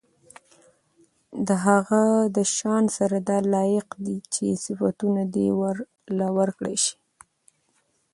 [1.47, 2.01] د هغه
[2.35, 6.95] د شان سره دا لائق دي چې صفتونه دي ورله وکړل شي